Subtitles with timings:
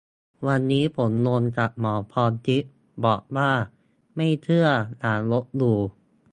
[0.47, 2.71] วันนี้ผม งงกับ หมอพรทิพย์
[3.05, 3.51] บอกว่า
[4.15, 4.67] "ไม่เชื่อ
[4.99, 5.79] อย่าลบหลู่"!